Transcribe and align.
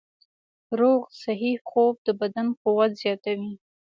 روغ 0.79 1.01
صحي 1.21 1.53
خوب 1.67 1.95
د 2.05 2.07
بدن 2.21 2.47
قوت 2.61 2.91
زیاتوي. 3.01 3.53